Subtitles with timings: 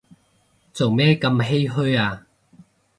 [0.73, 2.25] 做咩咁唏噓啊